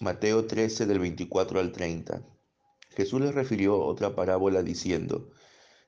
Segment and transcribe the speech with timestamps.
[0.00, 2.24] Mateo 13 del 24 al 30.
[2.90, 5.30] Jesús les refirió otra parábola diciendo,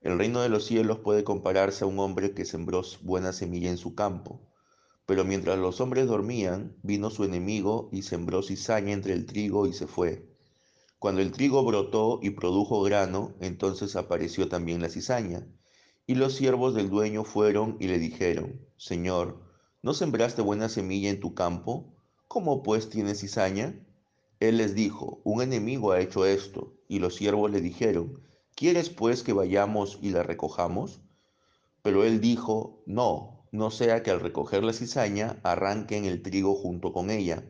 [0.00, 3.78] el reino de los cielos puede compararse a un hombre que sembró buena semilla en
[3.78, 4.50] su campo.
[5.07, 9.73] Pero mientras los hombres dormían, vino su enemigo y sembró cizaña entre el trigo y
[9.73, 10.29] se fue.
[10.99, 15.47] Cuando el trigo brotó y produjo grano, entonces apareció también la cizaña.
[16.05, 19.41] Y los siervos del dueño fueron y le dijeron, Señor,
[19.83, 21.95] ¿no sembraste buena semilla en tu campo?
[22.27, 23.87] ¿Cómo pues tienes cizaña?
[24.41, 28.22] Él les dijo, un enemigo ha hecho esto, y los siervos le dijeron,
[28.54, 31.03] ¿quieres pues que vayamos y la recojamos?
[31.82, 36.95] Pero él dijo, no, no sea que al recoger la cizaña arranquen el trigo junto
[36.95, 37.45] con ella.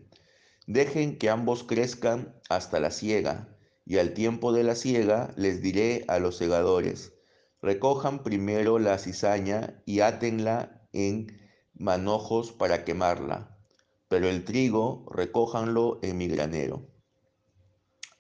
[0.67, 6.05] Dejen que ambos crezcan hasta la siega, y al tiempo de la siega les diré
[6.09, 7.13] a los segadores,
[7.63, 11.41] recojan primero la cizaña y átenla en
[11.73, 13.60] manojos para quemarla
[14.11, 16.85] pero el trigo recójanlo en mi granero.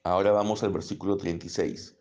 [0.04, 1.96] Ahora vamos al versículo 36.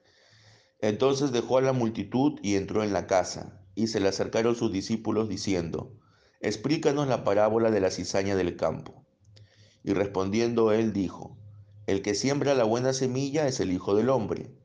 [0.79, 4.71] Entonces dejó a la multitud y entró en la casa, y se le acercaron sus
[4.71, 5.97] discípulos diciendo,
[6.39, 9.07] Explícanos la parábola de la cizaña del campo.
[9.83, 11.39] Y respondiendo él dijo,
[11.87, 14.55] El que siembra la buena semilla es el Hijo del Hombre,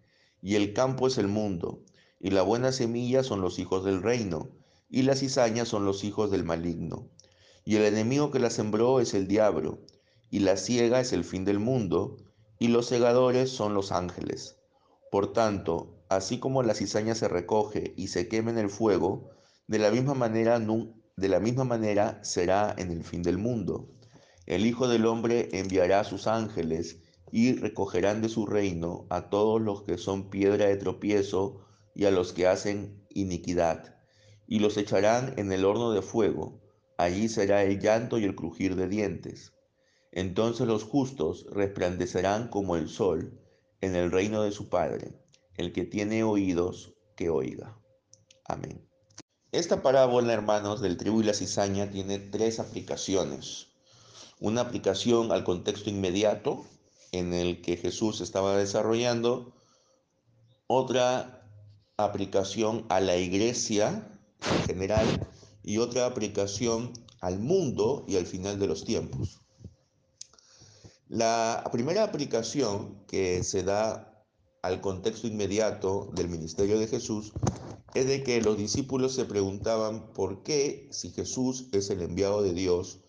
[0.42, 1.82] y el campo es el mundo,
[2.20, 4.50] y la buena semilla son los hijos del reino,
[4.90, 7.08] y la cizaña son los hijos del maligno.
[7.66, 9.78] Y el enemigo que la sembró es el diablo,
[10.30, 12.18] y la ciega es el fin del mundo,
[12.58, 14.58] y los segadores son los ángeles.
[15.10, 19.30] Por tanto, así como la cizaña se recoge y se quema en el fuego,
[19.66, 23.88] de la misma manera, de la misma manera será en el fin del mundo.
[24.44, 26.98] El Hijo del Hombre enviará a sus ángeles
[27.32, 32.10] y recogerán de su reino a todos los que son piedra de tropiezo y a
[32.10, 33.96] los que hacen iniquidad,
[34.46, 36.63] y los echarán en el horno de fuego
[36.98, 39.52] allí será el llanto y el crujir de dientes.
[40.12, 43.40] Entonces los justos resplandecerán como el sol
[43.80, 45.12] en el reino de su Padre.
[45.56, 47.78] El que tiene oídos, que oiga.
[48.44, 48.88] Amén.
[49.52, 53.68] Esta parábola, hermanos, del tribu y la cizaña tiene tres aplicaciones.
[54.40, 56.64] Una aplicación al contexto inmediato
[57.12, 59.52] en el que Jesús estaba desarrollando.
[60.66, 61.48] Otra
[61.96, 64.08] aplicación a la iglesia
[64.50, 65.06] en general
[65.64, 69.40] y otra aplicación al mundo y al final de los tiempos.
[71.08, 74.24] La primera aplicación que se da
[74.62, 77.32] al contexto inmediato del ministerio de Jesús
[77.94, 82.52] es de que los discípulos se preguntaban por qué si Jesús es el enviado de
[82.52, 83.00] Dios,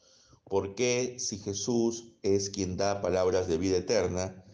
[0.45, 4.45] por qué si Jesús es quien da palabras de vida eterna,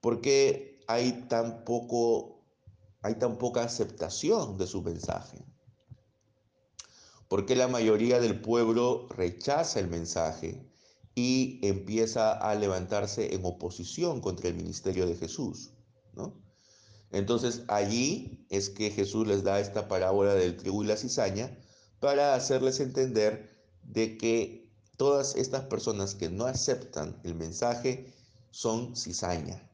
[0.00, 2.44] por qué hay tan poco
[3.02, 5.44] hay tan poca aceptación de su mensaje.
[7.32, 10.70] ¿Por qué la mayoría del pueblo rechaza el mensaje
[11.14, 15.70] y empieza a levantarse en oposición contra el ministerio de Jesús?
[16.12, 16.44] ¿no?
[17.10, 21.58] Entonces allí es que Jesús les da esta parábola del trigo y la cizaña
[22.00, 28.12] para hacerles entender de que todas estas personas que no aceptan el mensaje
[28.50, 29.70] son cizaña.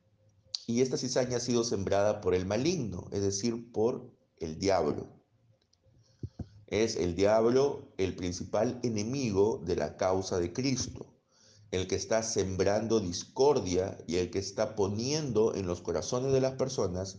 [0.69, 5.18] Y esta cizaña ha sido sembrada por el maligno, es decir, por el diablo
[6.69, 11.07] es el diablo el principal enemigo de la causa de Cristo,
[11.71, 16.55] el que está sembrando discordia y el que está poniendo en los corazones de las
[16.55, 17.19] personas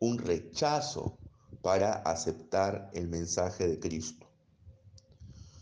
[0.00, 1.18] un rechazo
[1.62, 4.26] para aceptar el mensaje de Cristo.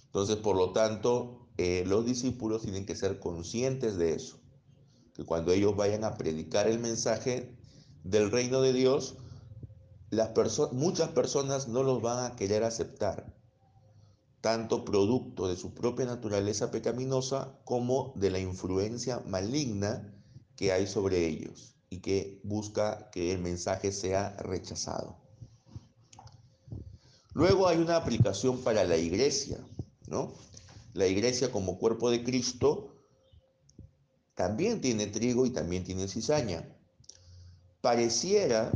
[0.06, 4.38] Entonces, por lo tanto, eh, los discípulos tienen que ser conscientes de eso,
[5.14, 7.56] que cuando ellos vayan a predicar el mensaje
[8.04, 9.16] del reino de Dios,
[10.72, 13.34] muchas personas no los van a querer aceptar,
[14.40, 20.14] tanto producto de su propia naturaleza pecaminosa como de la influencia maligna
[20.56, 25.16] que hay sobre ellos y que busca que el mensaje sea rechazado.
[27.32, 29.58] Luego hay una aplicación para la iglesia,
[30.06, 30.34] ¿no?
[30.92, 32.94] La iglesia como cuerpo de Cristo
[34.34, 36.68] también tiene trigo y también tiene cizaña.
[37.80, 38.70] Pareciera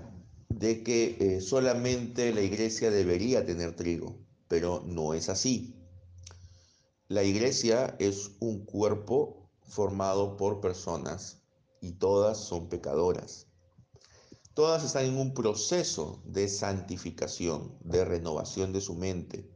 [0.58, 4.18] de que eh, solamente la iglesia debería tener trigo,
[4.48, 5.76] pero no es así.
[7.06, 11.42] La iglesia es un cuerpo formado por personas
[11.80, 13.46] y todas son pecadoras.
[14.52, 19.48] Todas están en un proceso de santificación, de renovación de su mente.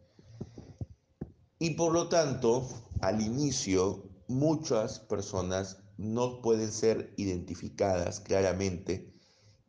[1.59, 2.69] Y por lo tanto,
[3.01, 9.12] al inicio, muchas personas no pueden ser identificadas claramente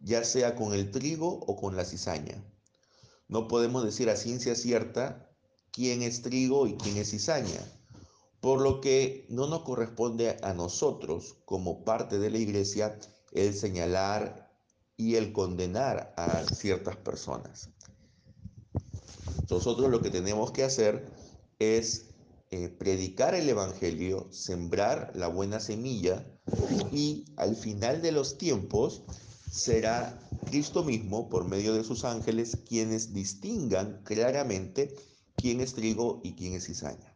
[0.04, 2.44] ya sea con el trigo o con la cizaña.
[3.28, 5.32] No podemos decir a ciencia cierta
[5.72, 7.62] quién es trigo y quién es cizaña,
[8.42, 13.00] por lo que no nos corresponde a nosotros, como parte de la iglesia,
[13.32, 14.52] el señalar
[14.98, 17.70] y el condenar a ciertas personas.
[19.50, 21.10] Nosotros lo que tenemos que hacer
[21.60, 22.08] es
[22.52, 26.26] eh, predicar el Evangelio, sembrar la buena semilla
[26.92, 29.04] y al final de los tiempos
[29.54, 34.96] será Cristo mismo, por medio de sus ángeles, quienes distingan claramente
[35.36, 37.16] quién es trigo y quién es cizaña.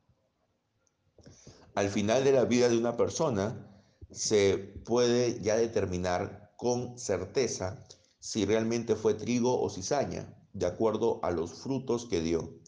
[1.74, 3.68] Al final de la vida de una persona
[4.12, 4.56] se
[4.86, 7.84] puede ya determinar con certeza
[8.20, 12.60] si realmente fue trigo o cizaña, de acuerdo a los frutos que dio.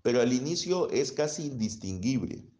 [0.00, 2.50] Pero al inicio es casi indistinguible.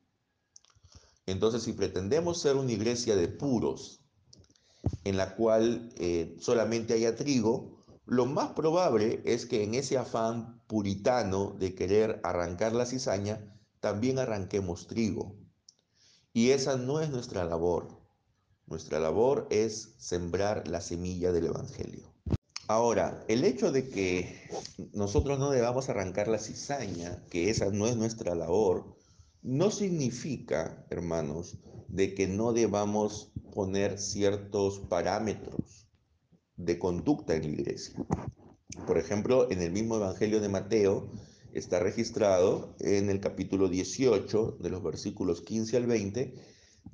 [1.24, 4.01] Entonces, si pretendemos ser una iglesia de puros,
[5.04, 10.62] en la cual eh, solamente haya trigo, lo más probable es que en ese afán
[10.66, 15.36] puritano de querer arrancar la cizaña, también arranquemos trigo.
[16.32, 18.00] Y esa no es nuestra labor.
[18.66, 22.12] Nuestra labor es sembrar la semilla del Evangelio.
[22.68, 24.48] Ahora, el hecho de que
[24.94, 28.96] nosotros no debamos arrancar la cizaña, que esa no es nuestra labor,
[29.42, 31.58] no significa, hermanos,
[31.92, 35.86] de que no debamos poner ciertos parámetros
[36.56, 37.94] de conducta en la iglesia.
[38.86, 41.10] Por ejemplo, en el mismo Evangelio de Mateo
[41.52, 46.34] está registrado en el capítulo 18, de los versículos 15 al 20,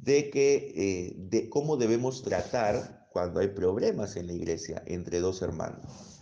[0.00, 5.42] de, que, eh, de cómo debemos tratar cuando hay problemas en la iglesia entre dos
[5.42, 6.20] hermanos.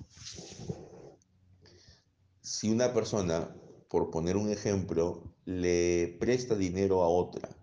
[2.42, 3.56] Si una persona,
[3.88, 7.55] por poner un ejemplo, le presta dinero a otra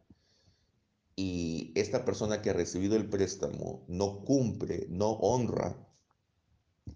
[1.16, 5.76] y esta persona que ha recibido el préstamo no cumple, no honra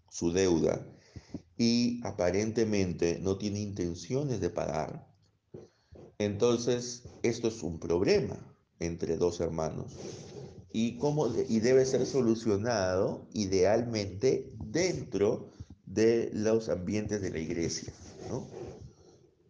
[0.09, 0.85] su deuda
[1.57, 5.07] y aparentemente no tiene intenciones de pagar,
[6.17, 8.37] entonces esto es un problema
[8.79, 9.93] entre dos hermanos
[10.71, 15.51] y, cómo, y debe ser solucionado idealmente dentro
[15.85, 17.93] de los ambientes de la iglesia.
[18.29, 18.47] ¿no?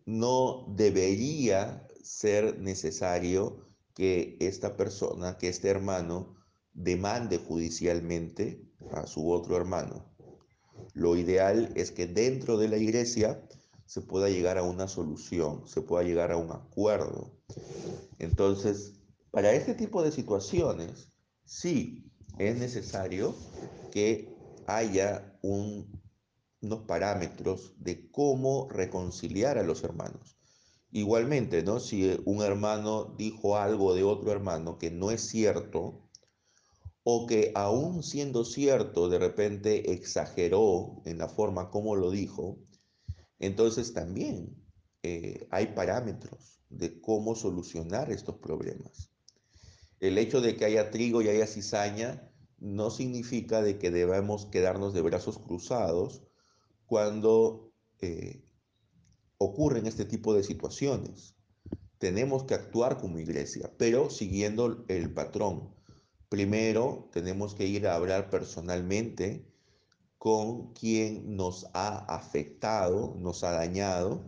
[0.08, 3.67] no debería ser necesario
[3.98, 6.36] que esta persona, que este hermano,
[6.72, 10.14] demande judicialmente a su otro hermano.
[10.94, 13.44] Lo ideal es que dentro de la iglesia
[13.88, 17.40] se pueda llegar a una solución, se pueda llegar a un acuerdo.
[18.20, 18.94] Entonces,
[19.32, 21.12] para este tipo de situaciones,
[21.44, 23.34] sí es necesario
[23.92, 24.32] que
[24.68, 30.38] haya unos parámetros de cómo reconciliar a los hermanos.
[30.92, 31.80] Igualmente, ¿no?
[31.80, 36.07] Si un hermano dijo algo de otro hermano que no es cierto,
[37.04, 42.60] o que aún siendo cierto, de repente exageró en la forma como lo dijo,
[43.39, 44.56] entonces también
[45.04, 49.12] eh, hay parámetros de cómo solucionar estos problemas.
[50.00, 52.30] El hecho de que haya trigo y haya cizaña
[52.60, 56.24] no significa de que debamos quedarnos de brazos cruzados
[56.86, 58.47] cuando eh,
[59.38, 61.36] ocurren este tipo de situaciones.
[61.98, 65.74] Tenemos que actuar como iglesia, pero siguiendo el patrón.
[66.30, 69.45] Primero tenemos que ir a hablar personalmente
[70.18, 74.24] con quien nos ha afectado, nos ha dañado.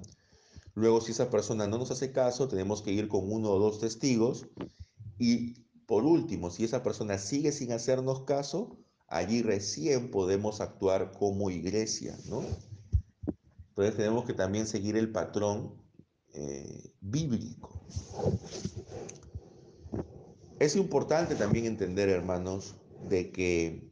[0.76, 3.80] Luego, si esa persona no nos hace caso, tenemos que ir con uno o dos
[3.80, 4.48] testigos
[5.18, 5.56] y
[5.90, 8.78] por último, si esa persona sigue sin hacernos caso,
[9.08, 12.44] allí recién podemos actuar como iglesia, ¿no?
[13.80, 15.82] Entonces tenemos que también seguir el patrón
[16.34, 17.82] eh, bíblico.
[20.60, 22.76] Es importante también entender, hermanos,
[23.08, 23.90] de que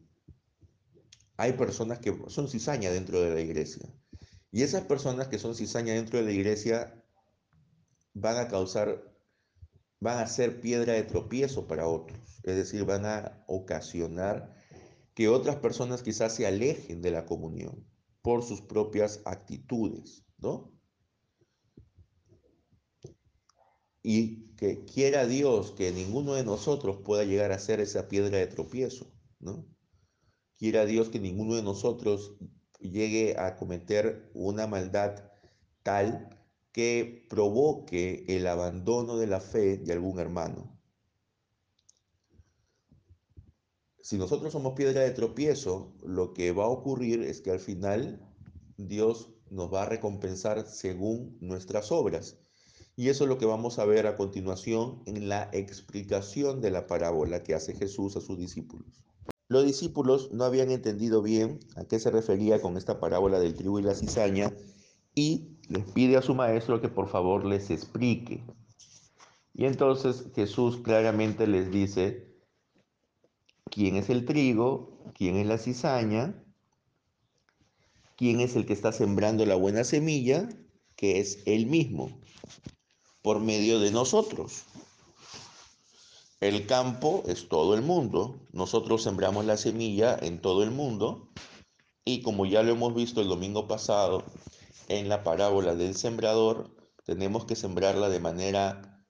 [1.38, 3.88] hay personas que son cizaña dentro de la iglesia.
[4.52, 7.02] Y esas personas que son cizaña dentro de la iglesia
[8.14, 9.16] van a causar
[10.02, 14.54] van a ser piedra de tropiezo para otros, es decir, van a ocasionar
[15.14, 17.88] que otras personas quizás se alejen de la comunión
[18.28, 20.78] por sus propias actitudes, ¿no?
[24.04, 28.48] Y que quiera Dios que ninguno de nosotros pueda llegar a ser esa piedra de
[28.48, 29.66] tropiezo, ¿no?
[30.58, 32.36] Quiera Dios que ninguno de nosotros
[32.82, 35.32] llegue a cometer una maldad
[35.82, 36.28] tal
[36.74, 40.77] que provoque el abandono de la fe de algún hermano.
[44.08, 48.26] Si nosotros somos piedra de tropiezo, lo que va a ocurrir es que al final
[48.78, 52.38] Dios nos va a recompensar según nuestras obras.
[52.96, 56.88] Y eso es lo que vamos a ver a continuación en la explicación de la
[56.88, 58.88] parábola que hace Jesús a sus discípulos.
[59.50, 63.78] Los discípulos no habían entendido bien a qué se refería con esta parábola del trigo
[63.78, 64.54] y la cizaña
[65.16, 68.42] y les pide a su maestro que por favor les explique.
[69.54, 72.27] Y entonces Jesús claramente les dice
[73.78, 76.44] quién es el trigo, quién es la cizaña,
[78.16, 80.50] quién es el que está sembrando la buena semilla,
[80.96, 82.20] que es Él mismo,
[83.22, 84.64] por medio de nosotros.
[86.40, 91.30] El campo es todo el mundo, nosotros sembramos la semilla en todo el mundo.
[92.04, 94.24] Y como ya lo hemos visto el domingo pasado
[94.88, 99.06] en la parábola del sembrador, tenemos que sembrarla de manera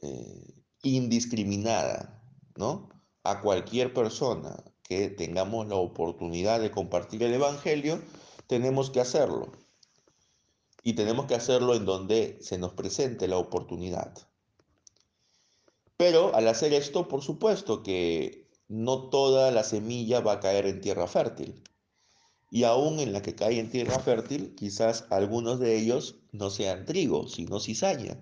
[0.00, 2.22] eh, indiscriminada,
[2.54, 2.91] ¿no?
[3.24, 8.02] A cualquier persona que tengamos la oportunidad de compartir el Evangelio,
[8.46, 9.52] tenemos que hacerlo.
[10.82, 14.12] Y tenemos que hacerlo en donde se nos presente la oportunidad.
[15.96, 20.80] Pero al hacer esto, por supuesto que no toda la semilla va a caer en
[20.80, 21.62] tierra fértil.
[22.50, 26.84] Y aún en la que cae en tierra fértil, quizás algunos de ellos no sean
[26.84, 28.18] trigo, sino cizaña.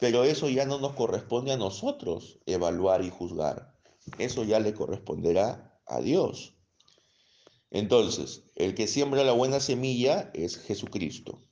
[0.00, 3.77] Pero eso ya no nos corresponde a nosotros evaluar y juzgar.
[4.18, 6.54] Eso ya le corresponderá a Dios.
[7.70, 11.42] Entonces, el que siembra la buena semilla es Jesucristo,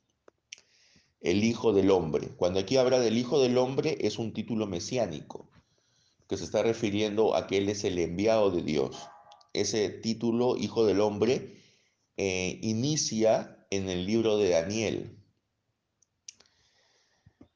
[1.21, 2.29] el Hijo del Hombre.
[2.37, 5.51] Cuando aquí habla del Hijo del Hombre es un título mesiánico,
[6.29, 8.97] que se está refiriendo a que Él es el enviado de Dios.
[9.53, 11.61] Ese título, Hijo del Hombre,
[12.17, 15.19] eh, inicia en el libro de Daniel.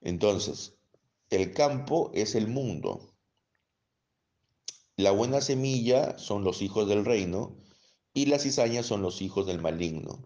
[0.02, 0.74] Entonces,
[1.30, 3.09] el campo es el mundo.
[5.00, 7.56] La buena semilla son los hijos del reino
[8.12, 10.22] y las cizañas son los hijos del maligno.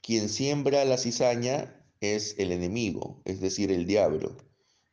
[0.00, 4.36] Quien siembra la cizaña es el enemigo, es decir, el diablo.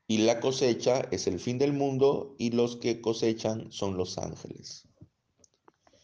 [0.05, 4.87] Y la cosecha es el fin del mundo y los que cosechan son los ángeles.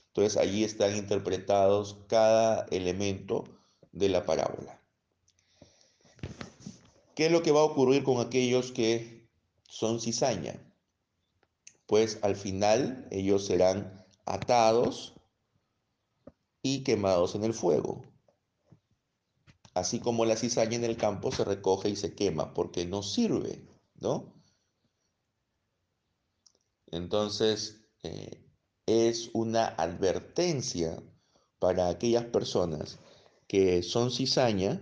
[0.08, 3.44] Entonces allí están interpretados cada elemento
[3.92, 4.82] de la parábola.
[7.14, 9.28] ¿Qué es lo que va a ocurrir con aquellos que
[9.70, 10.60] son cizaña,
[11.86, 15.14] pues al final ellos serán atados
[16.62, 18.02] y quemados en el fuego.
[19.74, 23.68] Así como la cizaña en el campo se recoge y se quema porque no sirve,
[23.96, 24.34] ¿no?
[26.88, 28.46] Entonces, eh,
[28.86, 31.04] es una advertencia
[31.60, 33.00] para aquellas personas
[33.48, 34.82] que son cizaña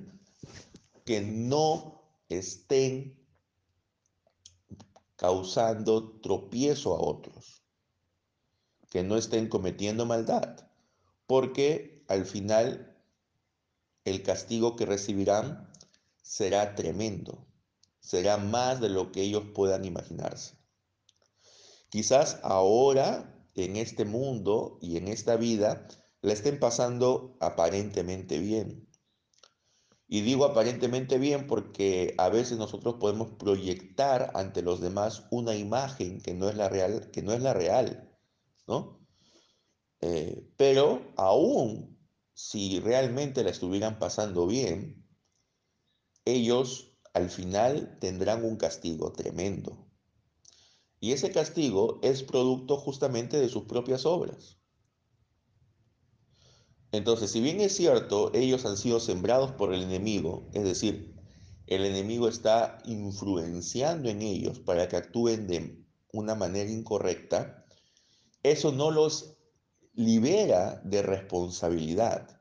[1.06, 3.23] que no estén
[5.16, 7.64] causando tropiezo a otros,
[8.90, 10.70] que no estén cometiendo maldad,
[11.28, 12.96] porque al final
[14.06, 15.72] el castigo que recibirán
[16.22, 17.46] será tremendo,
[18.00, 20.58] será más de lo que ellos puedan imaginarse.
[21.90, 25.88] Quizás ahora, en este mundo y en esta vida,
[26.22, 28.90] la estén pasando aparentemente bien,
[30.08, 36.22] y digo aparentemente bien porque a veces nosotros podemos proyectar ante los demás una imagen
[36.22, 38.10] que no es la real, que no es la real,
[38.68, 39.00] ¿no?
[40.02, 41.98] Eh, pero aún
[42.34, 45.08] si realmente la estuvieran pasando bien,
[46.26, 49.88] ellos al final tendrán un castigo tremendo.
[51.00, 54.58] Y ese castigo es producto justamente de sus propias obras.
[56.94, 61.16] Entonces, si bien es cierto, ellos han sido sembrados por el enemigo, es decir,
[61.66, 67.66] el enemigo está influenciando en ellos para que actúen de una manera incorrecta,
[68.44, 69.38] eso no los
[69.96, 72.40] libera de responsabilidad,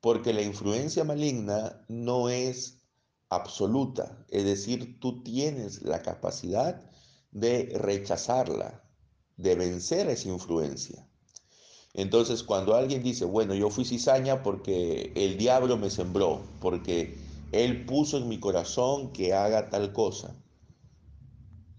[0.00, 2.84] porque la influencia maligna no es
[3.30, 6.88] absoluta, es decir, tú tienes la capacidad
[7.32, 8.84] de rechazarla,
[9.36, 11.08] de vencer esa influencia.
[11.94, 17.18] Entonces, cuando alguien dice, bueno, yo fui cizaña porque el diablo me sembró, porque
[17.52, 20.34] él puso en mi corazón que haga tal cosa.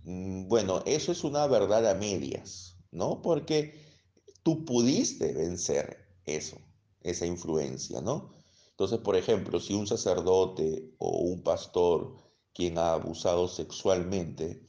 [0.04, 3.22] Mm, bueno, eso es una verdad a medias, ¿no?
[3.22, 3.74] Porque
[4.44, 6.58] tú pudiste vencer eso,
[7.02, 8.32] esa influencia, ¿no?
[8.72, 12.16] Entonces, por ejemplo, si un sacerdote o un pastor
[12.54, 14.68] quien ha abusado sexualmente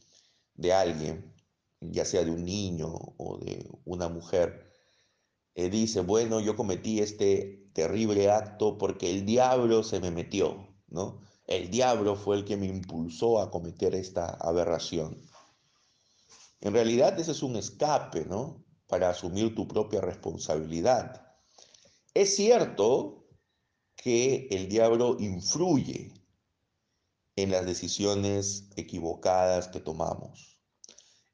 [0.55, 1.35] de alguien,
[1.81, 4.64] ya sea de un niño o de una mujer,
[5.55, 11.21] eh, dice, bueno, yo cometí este terrible acto porque el diablo se me metió, ¿no?
[11.47, 15.21] El diablo fue el que me impulsó a cometer esta aberración.
[16.61, 18.65] En realidad ese es un escape, ¿no?
[18.87, 21.37] Para asumir tu propia responsabilidad.
[22.15, 23.27] Es cierto
[23.97, 26.13] que el diablo influye
[27.37, 30.59] en las decisiones equivocadas que tomamos.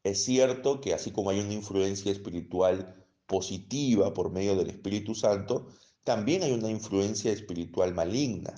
[0.03, 3.00] Es cierto que así como hay una influencia espiritual
[3.31, 5.69] positiva por medio del Espíritu Santo,
[6.03, 8.53] también hay una influencia espiritual maligna.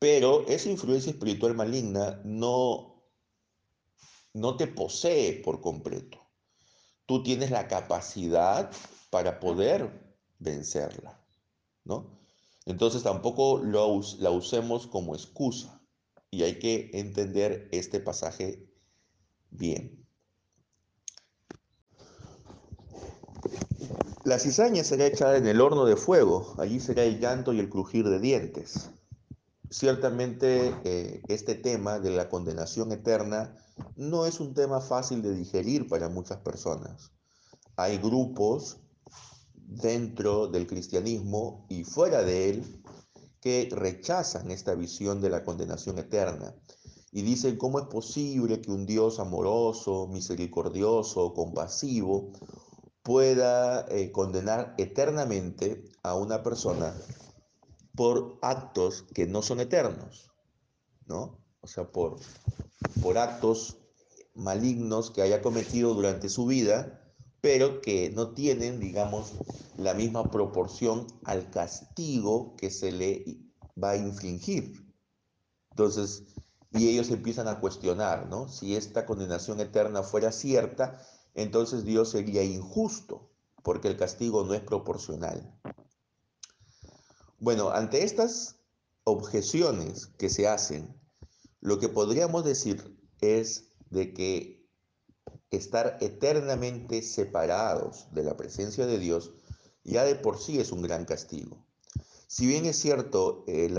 [0.00, 2.98] Pero esa influencia espiritual maligna no
[4.34, 6.18] no te posee por completo.
[7.06, 8.70] Tú tienes la capacidad
[9.10, 11.24] para poder vencerla,
[11.84, 12.18] ¿no?
[12.66, 15.80] Entonces tampoco la usemos como excusa
[16.30, 18.68] y hay que entender este pasaje
[19.50, 19.97] bien.
[24.28, 27.70] La cizaña será echada en el horno de fuego, allí será el llanto y el
[27.70, 28.90] crujir de dientes.
[29.70, 33.56] Ciertamente eh, este tema de la condenación eterna
[33.96, 37.10] no es un tema fácil de digerir para muchas personas.
[37.76, 38.76] Hay grupos
[39.54, 42.82] dentro del cristianismo y fuera de él
[43.40, 46.54] que rechazan esta visión de la condenación eterna
[47.12, 52.32] y dicen cómo es posible que un Dios amoroso, misericordioso, compasivo,
[53.08, 56.94] pueda eh, condenar eternamente a una persona
[57.94, 60.30] por actos que no son eternos,
[61.06, 61.40] ¿no?
[61.62, 62.18] O sea, por,
[63.00, 63.78] por actos
[64.34, 67.00] malignos que haya cometido durante su vida,
[67.40, 69.32] pero que no tienen, digamos,
[69.78, 73.24] la misma proporción al castigo que se le
[73.82, 74.86] va a infligir.
[75.70, 76.24] Entonces,
[76.72, 78.48] y ellos empiezan a cuestionar, ¿no?
[78.48, 81.00] Si esta condenación eterna fuera cierta,
[81.38, 83.30] entonces Dios sería injusto,
[83.62, 85.56] porque el castigo no es proporcional.
[87.38, 88.56] Bueno, ante estas
[89.04, 91.00] objeciones que se hacen,
[91.60, 94.68] lo que podríamos decir es de que
[95.52, 99.30] estar eternamente separados de la presencia de Dios
[99.84, 101.64] ya de por sí es un gran castigo.
[102.26, 103.78] Si bien es cierto, el,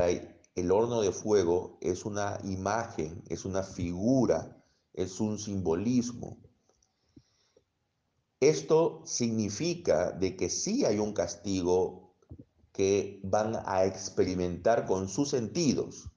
[0.55, 4.63] el horno de fuego es una imagen, es una figura,
[4.93, 6.37] es un simbolismo
[8.39, 12.15] esto significa de que sí hay un castigo
[12.71, 16.09] que van a experimentar con sus sentidos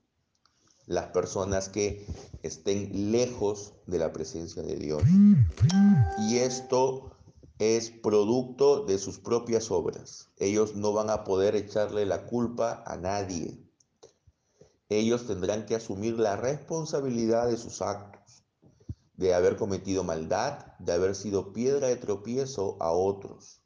[0.86, 2.06] las personas que
[2.42, 5.02] estén lejos de la presencia de Dios.
[6.28, 7.16] Y esto
[7.58, 10.28] es producto de sus propias obras.
[10.38, 13.58] Ellos no van a poder echarle la culpa a nadie.
[14.88, 18.21] Ellos tendrán que asumir la responsabilidad de sus actos
[19.14, 23.62] de haber cometido maldad, de haber sido piedra de tropiezo a otros.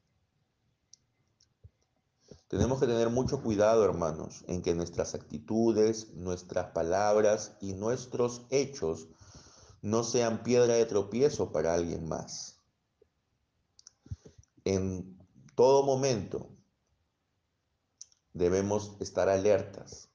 [2.49, 9.09] Tenemos que tener mucho cuidado, hermanos, en que nuestras actitudes, nuestras palabras y nuestros hechos
[9.83, 12.61] no sean piedra de tropiezo para alguien más.
[14.65, 15.19] En
[15.55, 16.51] todo momento
[18.33, 20.09] debemos estar alertas.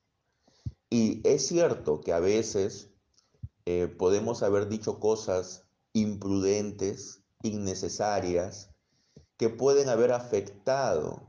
[0.89, 2.90] Y es cierto que a veces
[3.65, 8.69] eh, podemos haber dicho cosas imprudentes, innecesarias,
[9.37, 11.21] que pueden haber afectado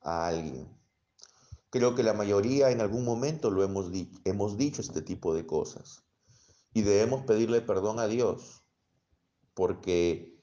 [0.00, 0.68] a alguien.
[1.70, 3.90] Creo que la mayoría en algún momento lo hemos,
[4.24, 6.02] hemos dicho este tipo de cosas
[6.72, 8.64] y debemos pedirle perdón a Dios
[9.54, 10.42] porque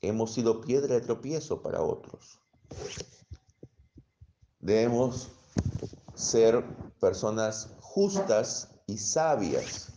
[0.00, 2.40] hemos sido piedra de tropiezo para otros.
[4.60, 5.28] Debemos
[6.14, 6.64] ser
[7.00, 9.89] personas justas y sabias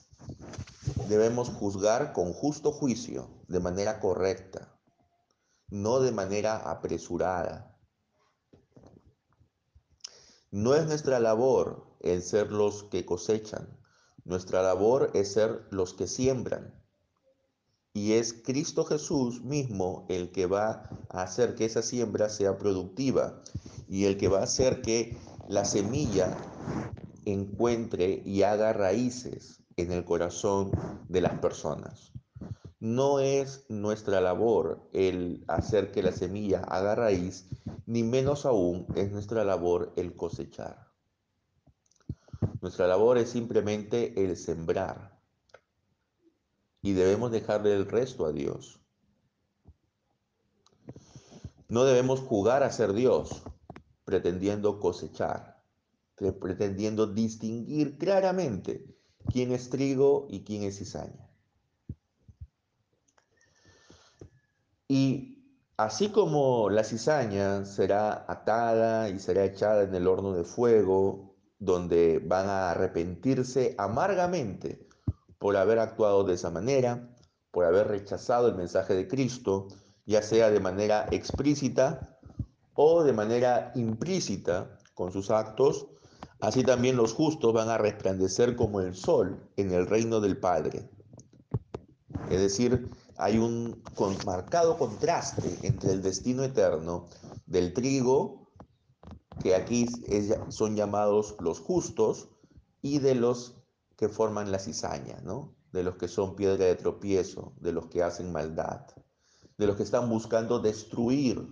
[1.08, 4.80] debemos juzgar con justo juicio, de manera correcta,
[5.70, 7.78] no de manera apresurada.
[10.52, 13.80] No es nuestra labor el ser los que cosechan,
[14.26, 16.82] nuestra labor es ser los que siembran.
[17.94, 23.42] Y es Cristo Jesús mismo el que va a hacer que esa siembra sea productiva
[23.88, 26.36] y el que va a hacer que la semilla
[27.26, 30.72] encuentre y haga raíces en el corazón
[31.10, 32.12] de las personas.
[32.80, 37.48] No es nuestra labor el hacer que la semilla haga raíz,
[37.86, 40.92] ni menos aún es nuestra labor el cosechar.
[42.62, 45.20] Nuestra labor es simplemente el sembrar
[46.82, 48.82] y debemos dejarle el resto a Dios.
[51.70, 53.44] No debemos jugar a ser Dios
[54.04, 55.64] pretendiendo cosechar,
[56.40, 58.94] pretendiendo distinguir claramente
[59.32, 61.30] quién es trigo y quién es cizaña.
[64.88, 65.44] Y
[65.78, 72.20] así como la cizaña será atada y será echada en el horno de fuego, donde
[72.20, 74.88] van a arrepentirse amargamente
[75.40, 77.10] por haber actuado de esa manera,
[77.52, 79.68] por haber rechazado el mensaje de Cristo,
[80.06, 82.20] ya sea de manera explícita
[82.74, 85.88] o de manera implícita con sus actos,
[86.44, 90.90] Así también los justos van a resplandecer como el sol en el reino del Padre.
[92.30, 93.82] Es decir, hay un
[94.26, 97.08] marcado contraste entre el destino eterno
[97.46, 98.52] del trigo,
[99.42, 99.88] que aquí
[100.50, 102.28] son llamados los justos,
[102.82, 103.56] y de los
[103.96, 105.56] que forman la cizaña, ¿no?
[105.72, 108.82] de los que son piedra de tropiezo, de los que hacen maldad,
[109.58, 111.48] de los que están buscando destruir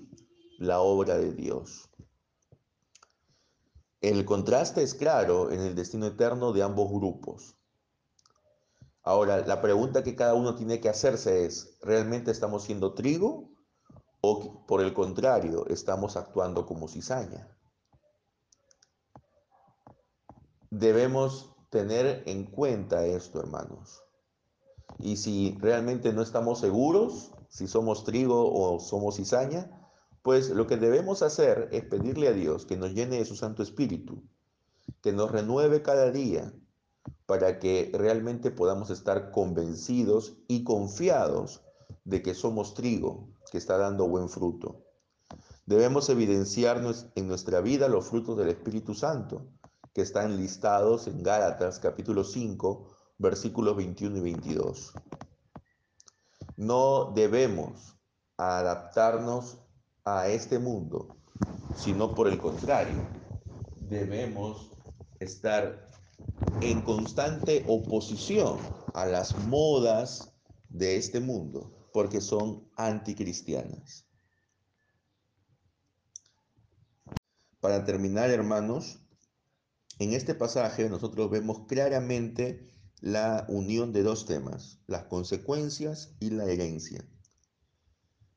[0.59, 1.90] la obra de Dios.
[4.01, 7.55] El contraste es claro en el destino eterno de ambos grupos.
[9.03, 13.49] Ahora, la pregunta que cada uno tiene que hacerse es, ¿realmente estamos siendo trigo
[14.21, 17.55] o por el contrario, estamos actuando como cizaña?
[20.69, 24.03] Debemos tener en cuenta esto, hermanos.
[24.99, 29.69] Y si realmente no estamos seguros si somos trigo o somos cizaña,
[30.21, 33.63] pues lo que debemos hacer es pedirle a Dios que nos llene de su Santo
[33.63, 34.23] Espíritu,
[35.01, 36.53] que nos renueve cada día
[37.25, 41.61] para que realmente podamos estar convencidos y confiados
[42.03, 44.83] de que somos trigo que está dando buen fruto.
[45.65, 46.81] Debemos evidenciar
[47.15, 49.47] en nuestra vida los frutos del Espíritu Santo,
[49.93, 54.93] que están listados en Gálatas capítulo 5, versículos 21 y 22.
[56.57, 57.95] No debemos
[58.37, 59.60] adaptarnos
[60.05, 61.17] a este mundo,
[61.75, 63.07] sino por el contrario,
[63.79, 64.71] debemos
[65.19, 65.89] estar
[66.61, 68.57] en constante oposición
[68.93, 70.33] a las modas
[70.69, 74.05] de este mundo, porque son anticristianas.
[77.59, 78.99] Para terminar, hermanos,
[79.99, 82.67] en este pasaje nosotros vemos claramente
[83.01, 87.05] la unión de dos temas, las consecuencias y la herencia.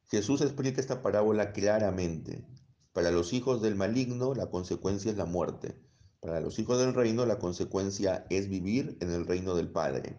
[0.07, 2.45] Jesús explica esta parábola claramente.
[2.93, 5.75] Para los hijos del maligno la consecuencia es la muerte.
[6.21, 10.19] Para los hijos del reino la consecuencia es vivir en el reino del Padre.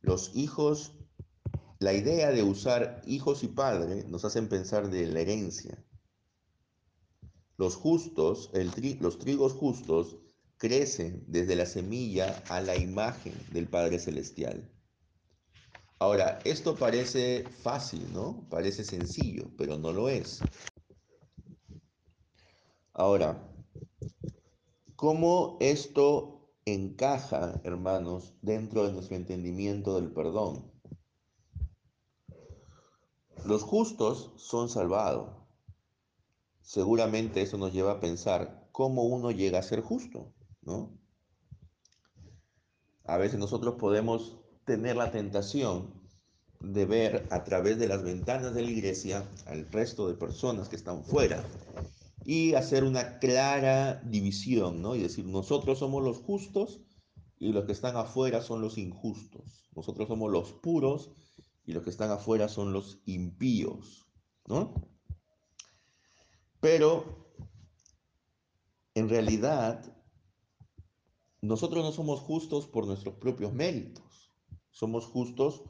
[0.00, 0.92] Los hijos,
[1.78, 5.84] la idea de usar hijos y padre nos hacen pensar de la herencia.
[7.58, 8.50] Los justos,
[9.00, 10.16] los trigos justos,
[10.58, 14.70] crecen desde la semilla a la imagen del Padre Celestial.
[15.98, 18.46] Ahora, esto parece fácil, ¿no?
[18.50, 20.40] Parece sencillo, pero no lo es.
[22.92, 23.50] Ahora,
[24.94, 30.70] ¿cómo esto encaja, hermanos, dentro de nuestro entendimiento del perdón?
[33.46, 35.30] Los justos son salvados.
[36.60, 40.98] Seguramente eso nos lleva a pensar cómo uno llega a ser justo, ¿no?
[43.04, 45.94] A veces nosotros podemos tener la tentación
[46.60, 50.76] de ver a través de las ventanas de la iglesia al resto de personas que
[50.76, 51.42] están fuera
[52.24, 54.96] y hacer una clara división, ¿no?
[54.96, 56.80] Y decir, nosotros somos los justos
[57.38, 59.70] y los que están afuera son los injustos.
[59.76, 61.12] Nosotros somos los puros
[61.64, 64.06] y los que están afuera son los impíos,
[64.46, 64.74] ¿no?
[66.60, 67.30] Pero
[68.94, 69.96] en realidad
[71.42, 74.05] nosotros no somos justos por nuestros propios méritos.
[74.76, 75.62] Somos justos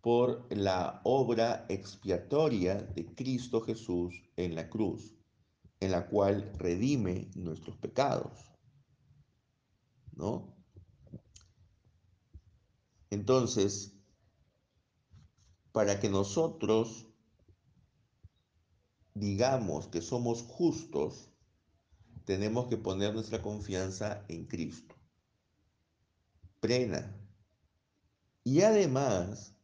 [0.00, 5.14] por la obra expiatoria de Cristo Jesús en la cruz,
[5.78, 8.32] en la cual redime nuestros pecados.
[10.16, 10.56] ¿No?
[13.10, 13.94] Entonces,
[15.70, 17.06] para que nosotros
[19.14, 21.30] digamos que somos justos,
[22.24, 24.96] tenemos que poner nuestra confianza en Cristo.
[26.58, 27.27] Plena,
[28.44, 29.54] y además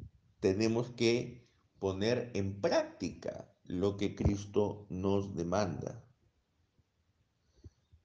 [0.41, 6.05] tenemos que poner en práctica lo que Cristo nos demanda.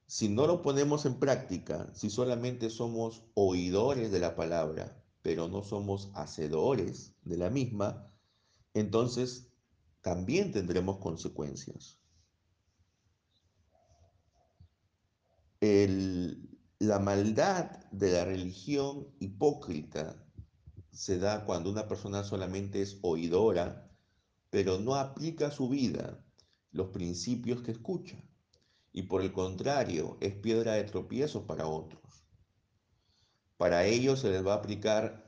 [0.07, 5.63] Si no lo ponemos en práctica, si solamente somos oidores de la palabra, pero no
[5.63, 8.11] somos hacedores de la misma,
[8.73, 9.51] entonces
[10.01, 11.99] también tendremos consecuencias.
[15.61, 20.25] la maldad de la religión hipócrita
[20.99, 23.89] se da cuando una persona solamente es oidora,
[24.49, 26.21] pero no aplica a su vida
[26.71, 28.21] los principios que escucha.
[28.91, 32.01] Y por el contrario, es piedra de tropiezo para otros.
[33.55, 35.25] Para ellos se les va a aplicar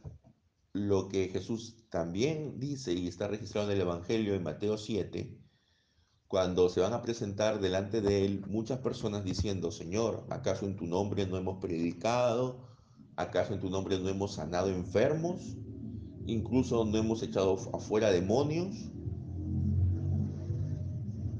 [0.74, 5.40] lo que Jesús también dice y está registrado en el Evangelio en Mateo 7,
[6.28, 10.86] cuando se van a presentar delante de él muchas personas diciendo, Señor, ¿acaso en tu
[10.86, 12.71] nombre no hemos predicado?
[13.16, 15.58] ¿Acaso en tu nombre no hemos sanado enfermos?
[16.26, 18.76] Incluso no hemos echado afuera demonios.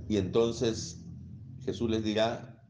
[0.08, 1.06] Y entonces
[1.62, 2.62] Jesús les dirá,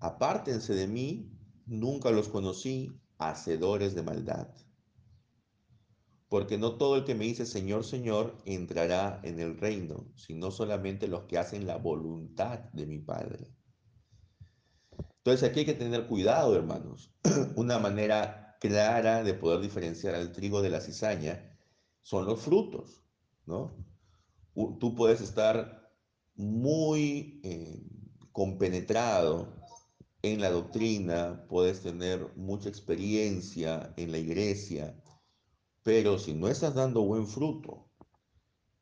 [0.00, 1.30] apártense de mí,
[1.66, 4.48] nunca los conocí, hacedores de maldad.
[6.28, 11.08] Porque no todo el que me dice Señor, Señor entrará en el reino, sino solamente
[11.08, 13.54] los que hacen la voluntad de mi Padre.
[15.18, 17.14] Entonces aquí hay que tener cuidado, hermanos.
[17.56, 21.56] Una manera clara de poder diferenciar al trigo de la cizaña
[22.02, 23.02] son los frutos,
[23.46, 23.72] ¿no?
[24.54, 25.92] Tú puedes estar
[26.34, 27.82] muy eh,
[28.32, 29.54] compenetrado
[30.22, 35.00] en la doctrina, puedes tener mucha experiencia en la iglesia,
[35.82, 37.88] pero si no estás dando buen fruto,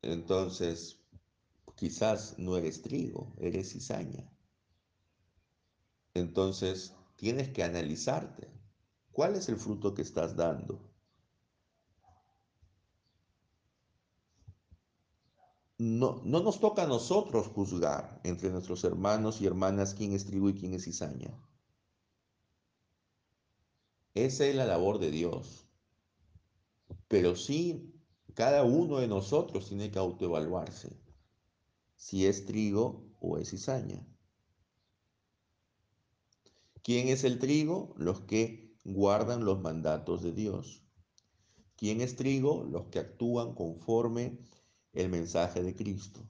[0.01, 0.99] entonces
[1.75, 4.29] quizás no eres trigo, eres cizaña.
[6.13, 8.56] Entonces tienes que analizarte.
[9.17, 10.79] ¿Cuál es el fruto que estás dando?
[15.79, 20.49] No, no nos toca a nosotros juzgar entre nuestros hermanos y hermanas quién es trigo
[20.49, 21.35] y quién es cizaña.
[24.13, 25.65] Esa es la labor de Dios.
[27.07, 27.99] Pero sí,
[28.35, 30.95] cada uno de nosotros tiene que autoevaluarse
[31.95, 34.05] si es trigo o es cizaña.
[36.83, 37.95] ¿Quién es el trigo?
[37.97, 40.81] Los que guardan los mandatos de Dios.
[41.75, 42.63] ¿Quién es trigo?
[42.63, 44.39] Los que actúan conforme
[44.93, 46.21] el mensaje de Cristo.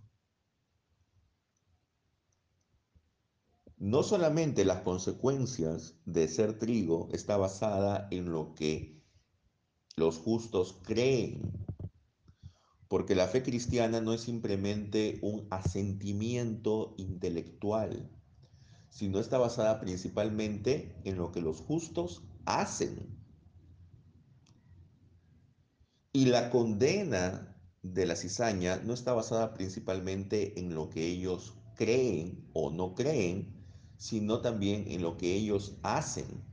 [3.77, 8.99] No solamente las consecuencias de ser trigo está basada en lo que
[9.95, 11.51] los justos creen,
[12.87, 18.09] porque la fe cristiana no es simplemente un asentimiento intelectual,
[18.97, 23.15] sino está basada principalmente en lo que los justos hacen.
[26.11, 32.49] Y la condena de la cizaña no está basada principalmente en lo que ellos creen
[32.53, 33.53] o no creen,
[33.97, 36.43] sino también en lo que ellos hacen.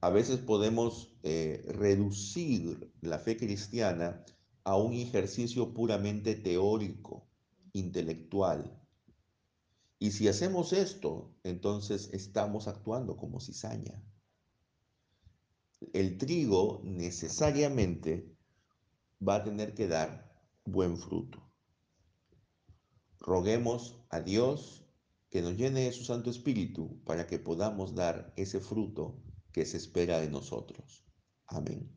[0.00, 4.24] A veces podemos eh, reducir la fe cristiana
[4.64, 7.28] a un ejercicio puramente teórico,
[7.72, 8.82] intelectual,
[9.98, 14.02] y si hacemos esto, entonces estamos actuando como cizaña.
[15.92, 18.36] El trigo necesariamente
[19.26, 20.30] va a tener que dar
[20.64, 21.42] buen fruto.
[23.20, 24.84] Roguemos a Dios
[25.30, 29.78] que nos llene de su Santo Espíritu para que podamos dar ese fruto que se
[29.78, 31.04] espera de nosotros.
[31.46, 31.90] Amén.